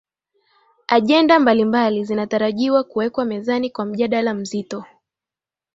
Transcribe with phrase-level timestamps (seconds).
[0.87, 4.85] agenda mbalimbali zinatarajiwa kuwekwa mezani kwa mjadala mzito